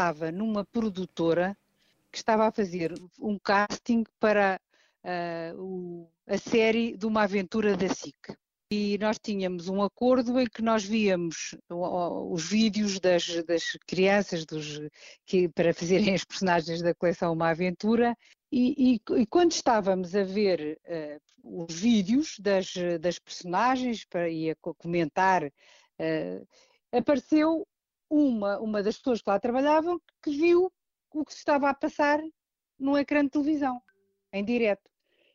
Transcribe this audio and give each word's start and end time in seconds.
estava 0.00 0.32
numa 0.32 0.64
produtora 0.64 1.54
que 2.10 2.16
estava 2.16 2.46
a 2.46 2.50
fazer 2.50 2.94
um 3.20 3.38
casting 3.38 4.02
para 4.18 4.58
uh, 5.04 5.62
o, 5.62 6.10
a 6.26 6.38
série 6.38 6.96
de 6.96 7.04
uma 7.04 7.24
aventura 7.24 7.76
da 7.76 7.88
SIC. 7.88 8.16
E 8.72 8.96
nós 8.98 9.18
tínhamos 9.18 9.68
um 9.68 9.82
acordo 9.82 10.40
em 10.40 10.46
que 10.46 10.62
nós 10.62 10.84
víamos 10.84 11.54
os 11.68 12.48
vídeos 12.48 12.98
das, 12.98 13.26
das 13.44 13.76
crianças 13.86 14.46
dos, 14.46 14.80
que, 15.26 15.48
para 15.50 15.74
fazerem 15.74 16.14
as 16.14 16.24
personagens 16.24 16.80
da 16.80 16.94
coleção 16.94 17.32
Uma 17.34 17.50
Aventura 17.50 18.16
e, 18.50 18.94
e, 18.94 19.20
e, 19.20 19.26
quando 19.26 19.52
estávamos 19.52 20.14
a 20.16 20.22
ver 20.22 20.78
uh, 20.86 21.66
os 21.66 21.74
vídeos 21.74 22.38
das, 22.38 22.72
das 23.00 23.18
personagens 23.18 24.04
para, 24.06 24.30
e 24.30 24.50
a 24.50 24.56
comentar, 24.78 25.44
uh, 25.44 26.46
apareceu 26.90 27.66
uma, 28.10 28.58
uma 28.58 28.82
das 28.82 28.98
pessoas 28.98 29.22
que 29.22 29.30
lá 29.30 29.38
trabalhavam 29.38 30.00
que 30.22 30.30
viu 30.30 30.70
o 31.12 31.24
que 31.24 31.32
se 31.32 31.38
estava 31.38 31.70
a 31.70 31.74
passar 31.74 32.20
no 32.78 32.98
ecrã 32.98 33.22
de 33.22 33.30
televisão, 33.30 33.80
em 34.32 34.44
direto. 34.44 34.90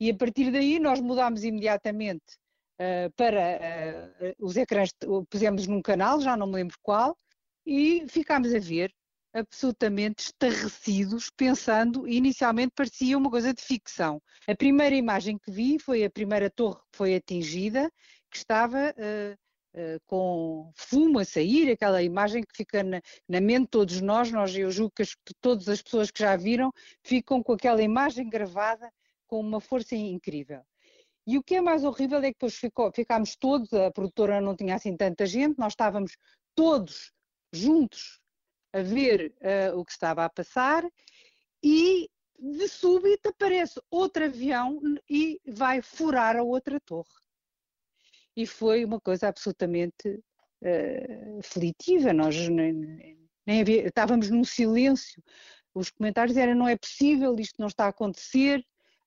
E 0.00 0.10
a 0.10 0.14
partir 0.14 0.50
daí 0.50 0.78
nós 0.78 1.00
mudámos 1.00 1.44
imediatamente 1.44 2.36
uh, 2.80 3.10
para 3.16 4.12
os 4.38 4.56
ecrãs, 4.56 4.90
pusemos 5.30 5.66
num 5.66 5.80
canal, 5.80 6.20
já 6.20 6.36
não 6.36 6.46
me 6.46 6.54
lembro 6.54 6.76
qual, 6.82 7.16
e 7.64 8.04
ficámos 8.08 8.54
a 8.54 8.58
ver 8.58 8.92
absolutamente 9.36 10.24
estarrecidos, 10.24 11.30
pensando, 11.36 12.08
inicialmente 12.08 12.72
parecia 12.74 13.18
uma 13.18 13.30
coisa 13.30 13.52
de 13.52 13.62
ficção. 13.62 14.20
A 14.48 14.54
primeira 14.54 14.94
imagem 14.94 15.38
que 15.38 15.50
vi 15.50 15.78
foi 15.78 16.04
a 16.04 16.10
primeira 16.10 16.48
torre 16.48 16.80
que 16.90 16.96
foi 16.96 17.14
atingida, 17.14 17.90
que 18.30 18.38
estava 18.38 18.94
uh, 18.96 19.32
uh, 19.32 19.36
com 20.06 20.70
fumo 20.74 21.18
a 21.18 21.24
sair, 21.24 21.70
aquela 21.70 22.02
imagem 22.02 22.42
que 22.42 22.56
fica 22.56 22.82
na, 22.82 23.00
na, 23.28 23.40
mente 23.40 23.62
de 23.62 23.68
todos 23.68 24.00
nós, 24.00 24.30
nós 24.32 24.54
eu 24.56 24.70
julgo 24.70 24.92
que 24.94 25.02
as, 25.02 25.16
todas 25.40 25.68
as 25.68 25.82
pessoas 25.82 26.10
que 26.10 26.20
já 26.20 26.36
viram 26.36 26.72
ficam 27.02 27.42
com 27.42 27.52
aquela 27.52 27.82
imagem 27.82 28.28
gravada 28.28 28.90
com 29.26 29.40
uma 29.40 29.60
força 29.60 29.94
incrível. 29.94 30.62
E 31.26 31.36
o 31.36 31.42
que 31.42 31.56
é 31.56 31.60
mais 31.60 31.84
horrível 31.84 32.18
é 32.18 32.28
que 32.28 32.34
depois 32.34 32.54
ficou, 32.54 32.90
ficámos 32.92 33.36
todos, 33.36 33.72
a 33.72 33.90
produtora 33.90 34.40
não 34.40 34.54
tinha 34.54 34.76
assim 34.76 34.96
tanta 34.96 35.26
gente, 35.26 35.58
nós 35.58 35.72
estávamos 35.72 36.16
todos 36.54 37.12
juntos 37.52 38.20
a 38.72 38.80
ver 38.80 39.34
uh, 39.40 39.78
o 39.78 39.84
que 39.84 39.92
estava 39.92 40.24
a 40.24 40.30
passar 40.30 40.84
e 41.62 42.08
de 42.38 42.68
súbito 42.68 43.30
aparece 43.30 43.80
outro 43.90 44.24
avião 44.24 44.80
e 45.08 45.40
vai 45.46 45.82
furar 45.82 46.36
a 46.36 46.42
outra 46.42 46.78
torre. 46.80 47.25
E 48.36 48.46
foi 48.46 48.84
uma 48.84 49.00
coisa 49.00 49.28
absolutamente 49.28 50.08
uh, 50.08 51.38
aflitiva. 51.38 52.12
Nós 52.12 52.36
nem, 52.48 53.18
nem 53.46 53.60
havia, 53.60 53.86
estávamos 53.86 54.30
num 54.30 54.44
silêncio. 54.44 55.22
Os 55.74 55.90
comentários 55.90 56.36
eram: 56.36 56.54
não 56.54 56.68
é 56.68 56.76
possível, 56.76 57.34
isto 57.38 57.56
não 57.58 57.68
está 57.68 57.86
a 57.86 57.88
acontecer. 57.88 58.64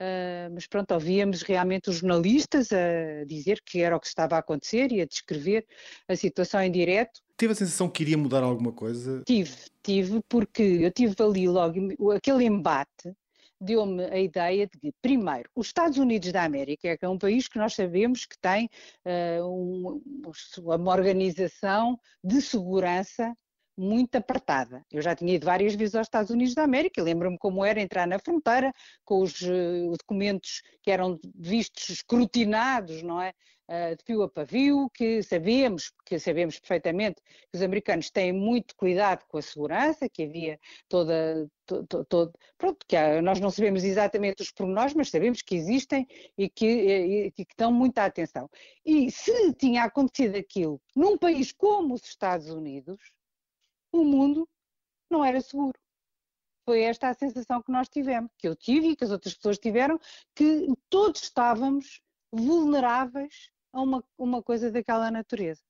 Uh, 0.00 0.48
mas 0.54 0.66
pronto, 0.66 0.92
ouvíamos 0.92 1.42
realmente 1.42 1.90
os 1.90 1.96
jornalistas 1.96 2.70
a 2.72 3.22
dizer 3.26 3.60
que 3.66 3.82
era 3.82 3.94
o 3.94 4.00
que 4.00 4.06
estava 4.06 4.36
a 4.36 4.38
acontecer 4.38 4.90
e 4.92 5.02
a 5.02 5.06
descrever 5.06 5.66
a 6.08 6.16
situação 6.16 6.62
em 6.62 6.72
direto. 6.72 7.20
Teve 7.36 7.52
a 7.52 7.56
sensação 7.56 7.88
que 7.88 8.02
iria 8.02 8.16
mudar 8.16 8.42
alguma 8.42 8.72
coisa? 8.72 9.22
Tive, 9.26 9.54
tive, 9.82 10.22
porque 10.26 10.62
eu 10.62 10.90
tive 10.90 11.14
ali 11.20 11.46
logo 11.46 11.78
aquele 12.12 12.44
embate 12.44 13.14
deu-me 13.60 14.04
a 14.04 14.18
ideia 14.18 14.66
de 14.66 14.78
que, 14.78 14.92
primeiro, 15.02 15.50
os 15.54 15.66
Estados 15.66 15.98
Unidos 15.98 16.32
da 16.32 16.44
América, 16.44 16.96
que 16.96 17.04
é 17.04 17.08
um 17.08 17.18
país 17.18 17.48
que 17.48 17.58
nós 17.58 17.74
sabemos 17.74 18.24
que 18.24 18.38
tem 18.38 18.68
uh, 19.04 19.46
um, 19.46 20.02
uma 20.58 20.92
organização 20.92 21.98
de 22.24 22.40
segurança 22.40 23.34
muito 23.80 24.14
apertada. 24.16 24.84
Eu 24.92 25.00
já 25.00 25.16
tinha 25.16 25.34
ido 25.34 25.46
várias 25.46 25.74
vezes 25.74 25.94
aos 25.94 26.06
Estados 26.06 26.30
Unidos 26.30 26.54
da 26.54 26.62
América, 26.62 27.02
lembro-me 27.02 27.38
como 27.38 27.64
era 27.64 27.80
entrar 27.80 28.06
na 28.06 28.18
fronteira 28.18 28.72
com 29.04 29.22
os 29.22 29.40
uh, 29.40 29.90
documentos 29.98 30.62
que 30.82 30.90
eram 30.90 31.18
vistos 31.34 31.88
escrutinados, 31.88 33.02
não 33.02 33.20
é? 33.20 33.32
Uh, 33.68 33.96
de 33.96 34.04
fio 34.04 34.22
a 34.22 34.28
pavio, 34.28 34.90
que 34.92 35.22
sabemos, 35.22 35.92
que 36.04 36.18
sabemos 36.18 36.58
perfeitamente 36.58 37.22
que 37.22 37.56
os 37.56 37.62
americanos 37.62 38.10
têm 38.10 38.32
muito 38.32 38.74
cuidado 38.76 39.24
com 39.28 39.38
a 39.38 39.42
segurança, 39.42 40.08
que 40.08 40.24
havia 40.24 40.58
toda, 40.88 41.48
todo, 41.64 42.04
todo 42.04 42.32
pronto, 42.58 42.84
que 42.86 42.96
há, 42.96 43.22
nós 43.22 43.38
não 43.38 43.48
sabemos 43.48 43.84
exatamente 43.84 44.42
os 44.42 44.50
pormenores, 44.50 44.92
mas 44.92 45.08
sabemos 45.08 45.40
que 45.40 45.54
existem 45.54 46.04
e 46.36 46.50
que, 46.50 46.66
e, 46.66 47.26
e 47.28 47.30
que 47.30 47.54
dão 47.56 47.72
muita 47.72 48.04
atenção. 48.04 48.50
E 48.84 49.08
se 49.10 49.54
tinha 49.54 49.84
acontecido 49.84 50.36
aquilo 50.36 50.80
num 50.96 51.16
país 51.16 51.52
como 51.52 51.94
os 51.94 52.02
Estados 52.02 52.50
Unidos, 52.50 52.98
o 53.92 54.04
mundo 54.04 54.48
não 55.10 55.24
era 55.24 55.40
seguro. 55.40 55.78
Foi 56.64 56.82
esta 56.82 57.08
a 57.08 57.14
sensação 57.14 57.62
que 57.62 57.72
nós 57.72 57.88
tivemos, 57.88 58.30
que 58.38 58.46
eu 58.46 58.54
tive 58.54 58.88
e 58.90 58.96
que 58.96 59.04
as 59.04 59.10
outras 59.10 59.34
pessoas 59.34 59.58
tiveram, 59.58 59.98
que 60.34 60.66
todos 60.88 61.22
estávamos 61.22 62.00
vulneráveis 62.32 63.50
a 63.72 63.80
uma, 63.80 64.04
uma 64.16 64.42
coisa 64.42 64.70
daquela 64.70 65.10
natureza. 65.10 65.62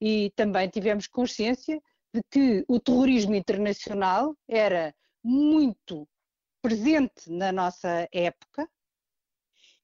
E 0.00 0.30
também 0.36 0.68
tivemos 0.68 1.06
consciência 1.06 1.82
de 2.14 2.22
que 2.30 2.64
o 2.68 2.80
terrorismo 2.80 3.34
internacional 3.34 4.34
era 4.48 4.94
muito 5.22 6.08
presente 6.62 7.30
na 7.30 7.52
nossa 7.52 8.08
época 8.12 8.68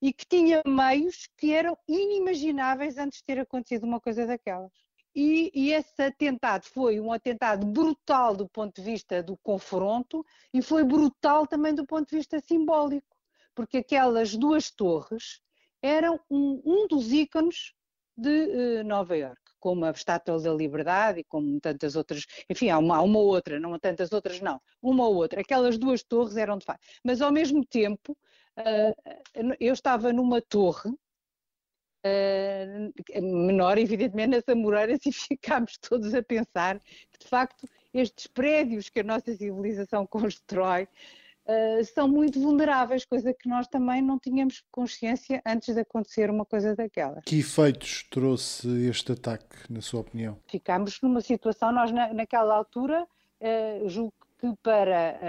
e 0.01 0.11
que 0.11 0.25
tinha 0.25 0.61
meios 0.65 1.27
que 1.37 1.53
eram 1.53 1.77
inimagináveis 1.87 2.97
antes 2.97 3.19
de 3.19 3.25
ter 3.25 3.39
acontecido 3.39 3.85
uma 3.85 3.99
coisa 3.99 4.25
daquelas. 4.25 4.71
E, 5.15 5.49
e, 5.55 5.71
esse 5.71 6.01
atentado 6.01 6.65
foi 6.65 6.99
um 6.99 7.13
atentado 7.13 7.65
brutal 7.65 8.35
do 8.35 8.49
ponto 8.49 8.75
de 8.75 8.81
vista 8.81 9.23
do 9.23 9.37
confronto 9.37 10.25
e 10.53 10.61
foi 10.61 10.83
brutal 10.83 11.47
também 11.47 11.73
do 11.73 11.85
ponto 11.85 12.09
de 12.09 12.17
vista 12.17 12.37
simbólico, 12.41 13.15
porque 13.55 13.77
aquelas 13.77 14.35
duas 14.35 14.69
torres 14.69 15.39
eram 15.81 16.19
um, 16.29 16.61
um 16.65 16.87
dos 16.87 17.13
ícones 17.13 17.73
de 18.17 18.29
uh, 18.29 18.83
Nova 18.83 19.15
Iorque, 19.15 19.51
como 19.57 19.85
a 19.85 19.91
Estátua 19.91 20.37
da 20.39 20.53
Liberdade 20.53 21.21
e 21.21 21.23
como 21.23 21.61
tantas 21.61 21.95
outras, 21.95 22.25
enfim, 22.49 22.69
há 22.69 22.77
uma, 22.77 22.97
há 22.97 23.01
uma 23.01 23.19
outra, 23.19 23.57
não 23.57 23.73
há 23.73 23.79
tantas 23.79 24.11
outras, 24.11 24.41
não, 24.41 24.59
uma 24.81 25.07
ou 25.07 25.15
outra. 25.15 25.39
Aquelas 25.39 25.77
duas 25.77 26.03
torres 26.03 26.35
eram 26.35 26.57
de 26.57 26.65
facto. 26.65 26.85
Mas 27.03 27.21
ao 27.21 27.31
mesmo 27.31 27.65
tempo, 27.65 28.17
uh, 28.59 29.55
eu 29.61 29.73
estava 29.73 30.11
numa 30.11 30.41
torre 30.41 30.91
uh, 32.05 33.21
menor, 33.21 33.77
evidentemente, 33.77 34.35
nas 34.35 34.47
Amoreiras 34.47 34.99
e 35.05 35.11
ficámos 35.11 35.77
todos 35.77 36.13
a 36.13 36.21
pensar 36.21 36.79
que, 37.11 37.19
de 37.19 37.27
facto, 37.27 37.67
estes 37.93 38.27
prédios 38.27 38.89
que 38.89 38.99
a 38.99 39.03
nossa 39.03 39.35
civilização 39.35 40.05
constrói 40.05 40.87
Uh, 41.47 41.85
são 41.85 42.07
muito 42.07 42.39
vulneráveis, 42.41 43.05
coisa 43.05 43.31
que 43.31 43.47
nós 43.47 43.67
também 43.67 44.01
não 44.01 44.17
tínhamos 44.17 44.63
consciência 44.71 45.43
antes 45.45 45.75
de 45.75 45.79
acontecer 45.79 46.31
uma 46.31 46.43
coisa 46.43 46.75
daquela. 46.75 47.21
Que 47.21 47.37
efeitos 47.37 48.03
trouxe 48.09 48.67
este 48.87 49.11
ataque, 49.11 49.55
na 49.69 49.79
sua 49.79 49.99
opinião? 49.99 50.39
Ficámos 50.47 50.99
numa 51.03 51.21
situação, 51.21 51.71
nós 51.71 51.91
na, 51.91 52.11
naquela 52.11 52.55
altura, 52.55 53.03
uh, 53.03 53.87
julgo 53.87 54.11
que 54.39 54.51
para 54.63 55.19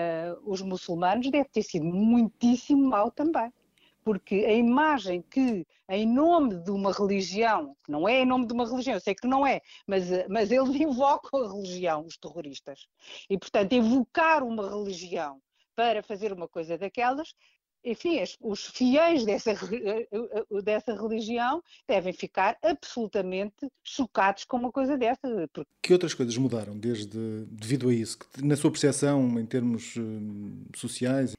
uh, 0.42 0.50
os 0.50 0.62
muçulmanos 0.62 1.30
deve 1.30 1.50
ter 1.50 1.62
sido 1.62 1.84
muitíssimo 1.84 2.88
mal 2.88 3.10
também 3.10 3.52
porque 4.06 4.36
a 4.46 4.52
imagem 4.52 5.20
que, 5.20 5.66
em 5.90 6.06
nome 6.06 6.62
de 6.62 6.70
uma 6.70 6.92
religião, 6.92 7.76
que 7.84 7.90
não 7.90 8.08
é 8.08 8.20
em 8.20 8.24
nome 8.24 8.46
de 8.46 8.52
uma 8.52 8.64
religião, 8.64 8.94
eu 8.94 9.00
sei 9.00 9.16
que 9.16 9.26
não 9.26 9.44
é, 9.44 9.60
mas, 9.84 10.04
mas 10.28 10.52
eles 10.52 10.68
invocam 10.80 11.42
a 11.42 11.52
religião, 11.52 12.06
os 12.06 12.16
terroristas. 12.16 12.86
E, 13.28 13.36
portanto, 13.36 13.72
evocar 13.72 14.44
uma 14.44 14.70
religião 14.70 15.42
para 15.74 16.04
fazer 16.04 16.32
uma 16.32 16.46
coisa 16.46 16.78
daquelas 16.78 17.34
enfim, 17.86 18.20
os 18.40 18.66
fiéis 18.66 19.24
dessa, 19.24 19.52
eh, 19.52 20.08
eh, 20.10 20.62
dessa 20.62 20.92
religião 20.92 21.62
devem 21.86 22.12
ficar 22.12 22.58
absolutamente 22.60 23.70
chocados 23.84 24.44
com 24.44 24.56
uma 24.56 24.72
coisa 24.72 24.98
dessa. 24.98 25.48
Porque... 25.52 25.70
Que 25.80 25.92
outras 25.92 26.12
coisas 26.12 26.36
mudaram 26.36 26.76
desde, 26.76 27.46
devido 27.46 27.88
a 27.88 27.94
isso? 27.94 28.18
Na 28.42 28.56
sua 28.56 28.72
percepção, 28.72 29.38
em 29.38 29.46
termos 29.46 29.94
sociais? 30.74 31.34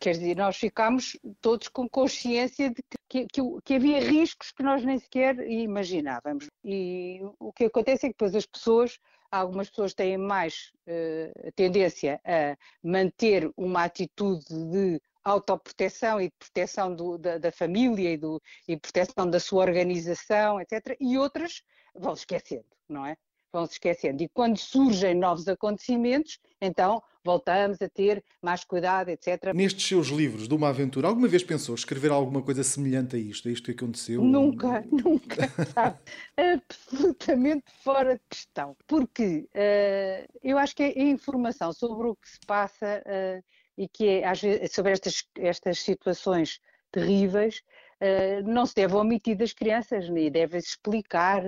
Quer 0.00 0.12
dizer, 0.12 0.34
nós 0.34 0.56
ficámos 0.56 1.18
todos 1.42 1.68
com 1.68 1.86
consciência 1.86 2.70
de 2.70 2.82
que, 3.08 3.26
que, 3.26 3.42
que, 3.62 3.74
havia 3.74 4.00
riscos 4.00 4.50
que 4.50 4.62
nós 4.62 4.82
nem 4.82 4.98
sequer 4.98 5.38
imaginávamos. 5.46 6.46
E 6.64 7.20
o 7.38 7.52
que 7.52 7.64
acontece 7.64 8.06
é 8.06 8.08
que 8.08 8.14
depois 8.14 8.34
as 8.34 8.46
pessoas 8.46 8.98
algumas 9.32 9.70
pessoas 9.70 9.94
têm 9.94 10.18
mais 10.18 10.70
uh, 10.86 11.52
tendência 11.56 12.20
a 12.22 12.54
manter 12.84 13.50
uma 13.56 13.84
atitude 13.84 14.44
de 14.70 15.00
autoproteção 15.24 16.20
e 16.20 16.24
de 16.24 16.34
proteção 16.38 16.94
do, 16.94 17.18
da, 17.18 17.38
da, 17.38 17.52
família 17.52 18.12
e, 18.12 18.16
do, 18.16 18.40
e 18.66 18.76
proteção 18.76 19.28
da 19.28 19.40
sua 19.40 19.62
organização, 19.62 20.60
etc. 20.60 20.96
E 21.00 21.18
outras 21.18 21.62
vão 21.94 22.14
esquecendo, 22.14 22.66
não 22.88 23.06
é? 23.06 23.16
vão 23.52 23.66
se 23.66 23.72
esquecendo. 23.72 24.22
E 24.22 24.28
quando 24.28 24.56
surgem 24.56 25.14
novos 25.14 25.46
acontecimentos, 25.46 26.38
então 26.60 27.02
voltamos 27.24 27.80
a 27.80 27.88
ter 27.88 28.24
mais 28.40 28.64
cuidado, 28.64 29.10
etc. 29.10 29.52
Nestes 29.54 29.86
seus 29.86 30.08
livros 30.08 30.48
de 30.48 30.54
uma 30.54 30.70
aventura, 30.70 31.06
alguma 31.06 31.28
vez 31.28 31.44
pensou 31.44 31.74
escrever 31.74 32.10
alguma 32.10 32.42
coisa 32.42 32.64
semelhante 32.64 33.14
a 33.14 33.18
isto, 33.18 33.48
a 33.48 33.52
isto 33.52 33.66
que 33.66 33.72
aconteceu? 33.72 34.24
Nunca, 34.24 34.84
nunca, 34.90 35.48
sabe? 35.72 35.98
Absolutamente 36.36 37.64
fora 37.84 38.14
de 38.14 38.22
questão. 38.28 38.76
Porque 38.86 39.48
uh, 39.54 40.38
eu 40.42 40.58
acho 40.58 40.74
que 40.74 40.82
a 40.82 41.02
informação 41.02 41.72
sobre 41.72 42.08
o 42.08 42.16
que 42.16 42.28
se 42.28 42.40
passa 42.46 43.02
uh, 43.06 43.44
e 43.82 43.88
que 43.88 44.08
é, 44.08 44.34
sobre 44.68 44.92
estas, 44.92 45.24
estas 45.36 45.80
situações 45.80 46.60
terríveis, 46.92 47.62
uh, 48.00 48.48
não 48.48 48.64
se 48.64 48.76
deve 48.76 48.94
omitir 48.94 49.36
das 49.36 49.52
crianças, 49.52 50.08
nem 50.08 50.30
deve 50.30 50.56
explicar, 50.56 51.42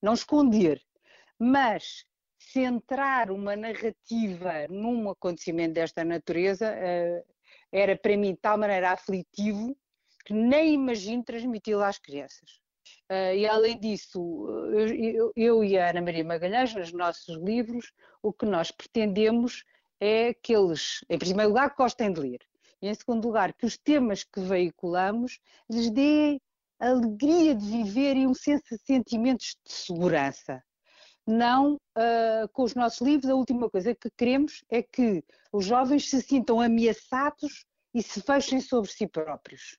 não 0.00 0.14
esconder. 0.14 0.80
Mas 1.36 2.04
centrar 2.38 3.30
uma 3.32 3.56
narrativa 3.56 4.68
num 4.68 5.10
acontecimento 5.10 5.74
desta 5.74 6.04
natureza 6.04 6.72
uh, 6.72 7.34
era 7.72 7.96
para 7.96 8.16
mim 8.16 8.34
de 8.34 8.40
tal 8.40 8.56
maneira 8.56 8.92
aflitivo 8.92 9.76
que 10.24 10.32
nem 10.32 10.74
imagino 10.74 11.24
transmiti-lo 11.24 11.82
às 11.82 11.98
crianças. 11.98 12.60
Uh, 13.10 13.34
e 13.34 13.48
além 13.48 13.80
disso, 13.80 14.20
eu, 14.72 15.32
eu, 15.34 15.64
e 15.64 15.76
a 15.76 15.90
Ana 15.90 16.02
Maria 16.02 16.24
Magalhães, 16.24 16.72
nos 16.72 16.92
nossos 16.92 17.36
livros, 17.36 17.92
o 18.22 18.32
que 18.32 18.46
nós 18.46 18.70
pretendemos 18.70 19.64
é 20.00 20.34
que 20.34 20.54
eles, 20.54 21.04
em 21.08 21.18
primeiro 21.18 21.50
lugar, 21.50 21.74
gostem 21.76 22.12
de 22.12 22.20
ler. 22.20 22.40
E 22.82 22.88
em 22.88 22.94
segundo 22.94 23.26
lugar, 23.26 23.52
que 23.52 23.66
os 23.66 23.76
temas 23.76 24.24
que 24.24 24.40
veiculamos 24.40 25.38
lhes 25.70 25.90
dê 25.90 26.40
alegria 26.78 27.54
de 27.54 27.64
viver 27.64 28.16
e 28.16 28.26
um 28.26 28.34
senso 28.34 28.64
de 28.70 28.78
sentimentos 28.78 29.54
de 29.64 29.72
segurança 29.72 30.62
não 31.26 31.74
uh, 31.74 32.48
com 32.52 32.62
os 32.64 32.74
nossos 32.74 33.00
livros. 33.00 33.30
A 33.30 33.34
última 33.34 33.70
coisa 33.70 33.94
que 33.94 34.10
queremos 34.16 34.64
é 34.68 34.82
que 34.82 35.22
os 35.52 35.64
jovens 35.64 36.08
se 36.08 36.20
sintam 36.20 36.60
ameaçados 36.60 37.64
e 37.94 38.02
se 38.02 38.20
fechem 38.20 38.60
sobre 38.60 38.90
si 38.90 39.06
próprios. 39.06 39.76